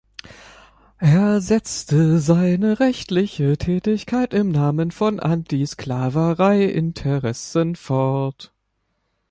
Er 0.97 1.41
setzte 1.41 2.17
seine 2.17 2.79
rechtliche 2.79 3.55
Tätigkeit 3.59 4.33
im 4.33 4.49
Namen 4.49 4.89
von 4.89 5.19
Anti-Sklaverei-Interessen 5.19 7.75
fort. 7.75 8.51